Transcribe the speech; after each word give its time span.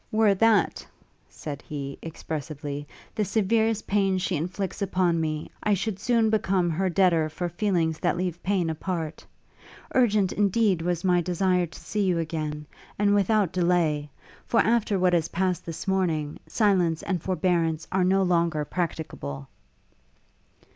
'Were 0.11 0.33
that,' 0.33 0.83
said 1.29 1.61
he, 1.61 1.95
expressively, 2.01 2.87
'the 3.13 3.23
severest 3.23 3.85
pain 3.85 4.17
she 4.17 4.35
inflicts 4.35 4.81
upon 4.81 5.21
me, 5.21 5.51
I 5.61 5.75
should 5.75 5.99
soon 5.99 6.31
become 6.31 6.71
her 6.71 6.89
debtor 6.89 7.29
for 7.29 7.47
feelings 7.49 7.99
that 7.99 8.17
leave 8.17 8.41
pain 8.41 8.71
apart! 8.71 9.23
Urgent, 9.93 10.31
indeed, 10.31 10.81
was 10.81 11.03
my 11.03 11.21
desire 11.21 11.67
to 11.67 11.79
see 11.79 12.01
you 12.03 12.17
again, 12.17 12.65
and 12.97 13.13
without 13.13 13.53
delay; 13.53 14.09
for 14.47 14.59
after 14.61 14.97
what 14.97 15.13
has 15.13 15.27
passed 15.27 15.67
this 15.67 15.87
morning, 15.87 16.39
silence 16.47 17.03
and 17.03 17.21
forbearance 17.21 17.87
are 17.91 18.03
no 18.03 18.23
longer 18.23 18.65
practicable.' 18.65 19.49